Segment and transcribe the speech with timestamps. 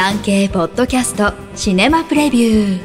[0.00, 2.80] 産経ポッドキャストシネマプレビュー。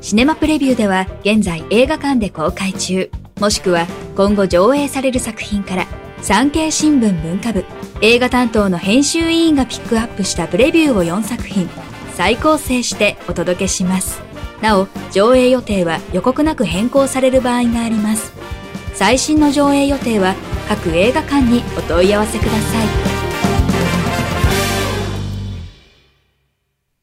[0.00, 3.08] シネマプレビューでは現在映画館で公開中。
[3.38, 5.86] もしくは今後上映される作品から
[6.22, 7.64] 産経新聞文化部
[8.00, 11.70] 映画担当の編集委員がピックアップしたプレビューを4作品
[12.14, 14.20] 再構成してお届けします。
[14.60, 18.32] なお上映予定は予告なく変更される場合があります。
[18.94, 20.34] 最新の上映予定は
[20.68, 23.09] 各映画館にお問い合わせください。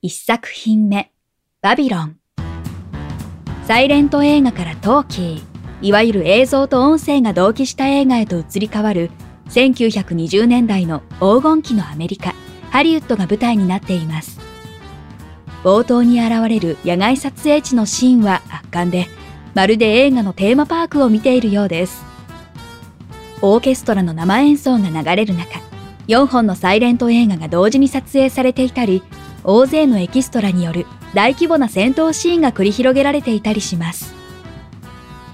[0.08, 1.12] 1作品目
[1.62, 2.16] バビロン。
[3.66, 5.42] サイレント映画からトーキー
[5.82, 9.12] いわゆる映像と音声が同期した映画へと移り変わる
[9.50, 12.34] 1920年代の黄金期のアメリカ
[12.70, 14.40] ハリウッドが舞台になっています。
[15.66, 19.08] 冒頭に現れる野外撮影地のシーンは圧巻で
[19.56, 22.06] まるで映画のテーマパークを見ているようです。
[23.42, 25.60] オーケストラの生演奏が流れる中
[26.08, 29.04] 4本のサイレント映画が同時に撮影されていたり
[29.50, 34.14] 大勢のエキストラによる大規模な戦闘シーンが繰り広げられていたりします。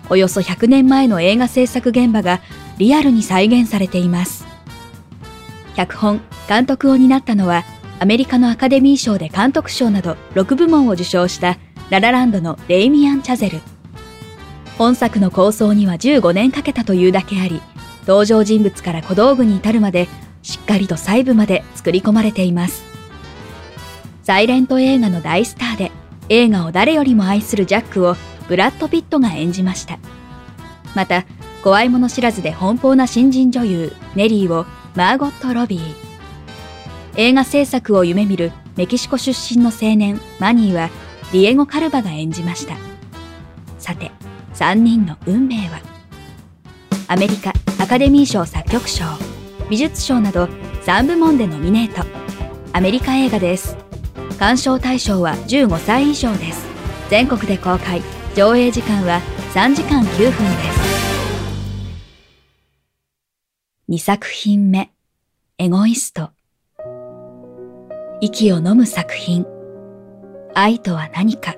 [0.08, 2.39] およそ100年前の映画制作現場が
[2.78, 4.45] リアルに再現されています。
[5.75, 7.64] 脚本監督を担ったのは
[8.00, 11.58] アメリカのアカデミー賞で監督賞など6部門を受賞した
[11.89, 13.61] ララランドのレイミアン・チャゼル。
[14.78, 17.61] 本作の構想には15年かけたというだけあり、
[18.08, 20.08] 登場人物から小道具に至るまで、
[20.44, 22.92] しっかりと細部まで作り込まれています。
[24.23, 25.91] サイレント映画の大スターで、
[26.29, 28.16] 映画を誰よりも愛するジャックを
[28.47, 29.99] ブラッド・ピットが演じました。
[30.95, 31.25] また、
[31.63, 35.81] 怖いもの知らずで奔放な新人女優、ネリーをマーゴット・ロビー。
[37.17, 40.89] 映画制作を夢見るメキシコ出身の青年、マニーは、
[41.31, 42.75] ディエゴ・カルバが演じました。
[43.77, 44.11] さて、
[44.53, 45.81] 3人の運命は？
[47.09, 49.03] アメリカアカデミー賞作曲賞
[49.69, 50.45] 美術賞など
[50.85, 52.05] 3部門でノミネート
[52.71, 53.75] アメリカ映画です
[54.44, 56.66] 鑑賞対象は15歳以上です。
[57.09, 58.02] 全国で公開。
[58.36, 59.22] 上映時間は
[59.53, 60.84] 3時間9分です。
[63.88, 64.90] 2作品目。
[65.59, 66.31] エゴイスト。
[68.19, 69.45] 息を飲む作品。
[70.53, 71.56] 愛とは何か。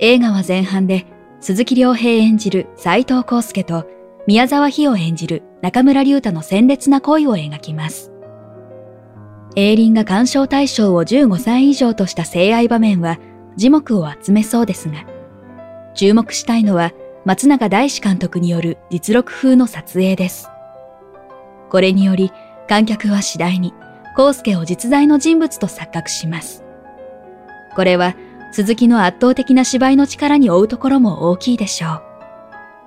[0.00, 1.06] 映画は前半で
[1.38, 3.86] 鈴木亮平演じる斎藤康介と
[4.26, 8.15] 宮沢日を演じる中村隆太の鮮烈な恋を描きます。
[9.56, 13.18] 映林が鑑賞対象を15歳以上とした性愛場面は
[13.56, 15.06] 字幕を集めそうですが、
[15.94, 16.92] 注目したいのは
[17.24, 20.50] 松永大志監督による実録風の撮影です。
[21.70, 22.30] これにより
[22.68, 23.72] 観客は次第に
[24.16, 26.62] 康介を実在の人物と錯覚します。
[27.74, 28.14] これは
[28.52, 32.02] 鈴木の圧倒的な芝居の力に追うところも大きいでしょう。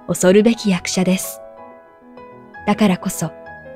[0.09, 1.41] 恐るべき役者です。
[2.68, 3.31] だからこそ、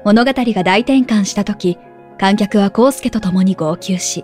[0.06, 1.78] 物語が大転換した時、
[2.20, 4.24] 観客は康介と共に号泣し、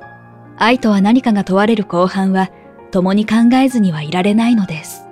[0.57, 2.51] 愛とは何かが問われる後半は、
[2.91, 5.05] 共に考えずにはいられないのです。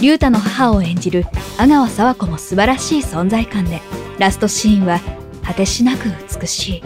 [0.00, 1.24] 竜太の母を演じる
[1.58, 3.80] 阿川佐和子も素晴らしい存在感で、
[4.18, 5.00] ラストシーンは
[5.42, 6.08] 果てしなく
[6.40, 6.82] 美しい。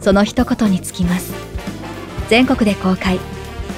[0.00, 1.32] その一言につきます。
[2.28, 3.18] 全国で公開。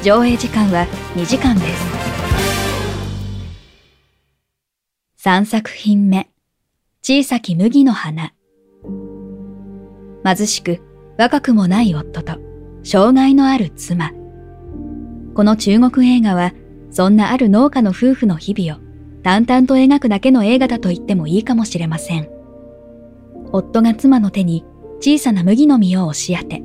[0.02, 2.02] 上映時間は2時間です。
[5.24, 6.28] 3作品目、
[7.02, 8.32] 小さき麦の花。
[10.24, 10.80] 貧しく
[11.18, 12.38] 若くもない夫と
[12.84, 14.10] 障害のある妻。
[15.34, 16.52] この中国映画は、
[16.90, 18.82] そんなある農家の夫婦の日々を
[19.22, 22.28] 淡々と描くだけの映画だと言ってもいいかもしれません。
[23.50, 24.64] 夫が妻の手に
[25.00, 26.62] 小さな麦の実を押し当て、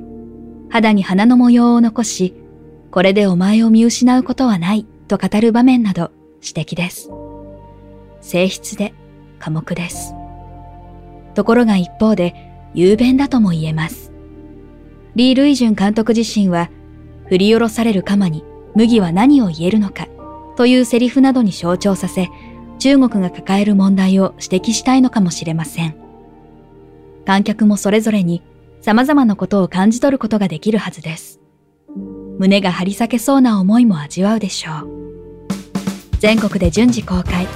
[0.69, 2.35] 肌に花の模様を残し、
[2.91, 7.09] これでお前を見失うことはないと語る場面など指摘です。
[8.21, 8.93] 静筆で
[9.39, 10.13] 寡黙です。
[11.35, 12.33] ところが一方で
[12.77, 14.11] 雄弁だとも言えます。
[15.15, 16.69] リー・ルイジュン監督自身は
[17.27, 18.43] 振り下ろされる鎌に
[18.75, 20.07] 麦は何を言えるのか
[20.57, 22.29] というセリフなどに象徴させ
[22.77, 25.95] 中国が抱える問題を指摘したいのかもしれません。
[27.25, 28.43] 観客もそれぞれに
[28.81, 31.39] 様々なことを感じ取ることができるはずです。
[32.37, 34.87] 胸が張り裂けそうな思いも味わうでしょう。
[36.19, 37.47] 全国で順次公開。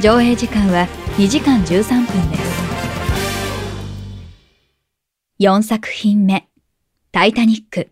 [0.00, 2.65] 上映時間は2時間13分です。
[5.38, 6.44] 4作品目。
[7.12, 7.90] タイタニック。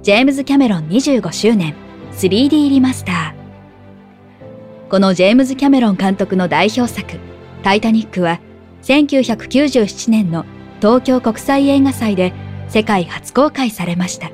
[0.00, 1.74] ジェームズ・キャメロン25周年
[2.12, 4.88] 3D リマスター。
[4.88, 7.18] このジェームズ・キャメロン監督の代表作、
[7.62, 8.40] タイタニックは
[8.82, 10.46] 1997年の
[10.80, 12.32] 東京国際映画祭で
[12.70, 14.30] 世界初公開されました。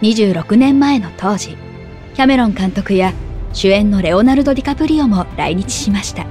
[0.00, 1.58] 26年前の当時、
[2.14, 3.12] キャメロン監督や
[3.52, 6.24] 主演のレオナルド・ディカプリオも来日しました。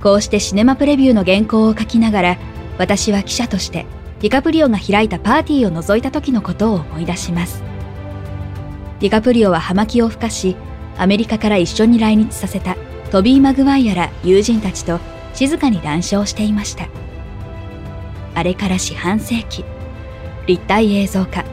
[0.00, 2.38] こうしてシネマプレビューの原稿を書きながら、
[2.80, 3.84] 私は記者として
[4.20, 7.62] ディカプリオが開いたパーティーを覗いた時のことを思い出します。
[9.00, 10.56] ディカプリオは葉巻を吹かし、
[10.96, 12.76] アメリカから一緒に来日させた
[13.10, 14.98] トビー・マグワイアら友人たちと
[15.34, 16.88] 静かに談笑していました。
[18.34, 19.62] あれから四半世紀、
[20.46, 21.44] 立体映像化、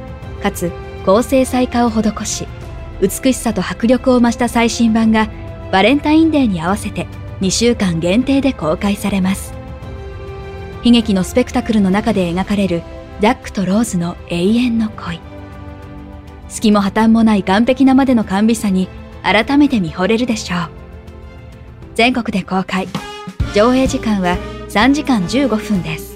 [0.41, 0.71] かつ
[1.05, 2.47] 高精細化を施し、
[3.01, 5.27] 美しさと迫力を増した最新版が
[5.73, 7.05] バレンタインデーに合わせて
[7.41, 9.46] 2週間限定で公開されます。
[10.87, 12.81] 悲劇のスペクタクルの中で描かれる
[13.19, 15.19] ジャックとローズの永遠の恋。
[16.47, 18.87] 隙も破綻もない完璧なまでの甘美さに
[19.21, 20.69] 改めて見惚れるでしょう。
[21.95, 22.87] 全国で公開。
[23.53, 24.37] 上映時間は
[24.69, 26.15] 3時間15分です。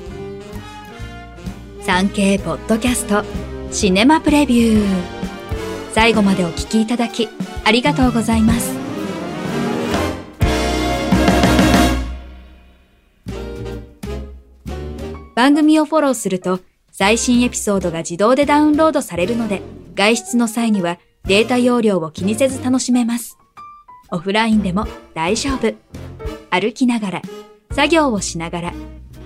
[1.81, 3.25] 産経ポッドキャスト
[3.73, 4.85] シネマプレビュー。
[5.91, 7.27] 最後までお聞きいただき
[7.65, 8.90] ありがとうございます。
[15.41, 16.59] 番組をフォローすると
[16.91, 19.63] 最新エピソードが自動でダウンロードされるので
[19.95, 23.39] 外出の際にはデータ容量を気にせず楽しめます。
[24.11, 24.85] オフラインでも
[25.15, 25.73] 大丈夫。
[26.51, 27.21] 歩きながら、
[27.71, 28.73] 作業をしながら、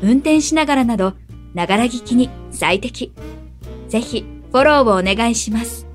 [0.02, 1.16] 運転しながらなど、
[1.54, 3.12] ながら聞きに最適。
[3.90, 5.86] ぜひ、フォローをお願いします。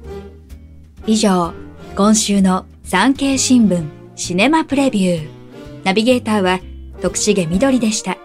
[1.06, 1.54] 以上、
[1.96, 5.28] 今週の産経新聞シネマプレビュー。
[5.84, 6.60] ナビゲーターは
[7.00, 8.18] 徳重みどりでした。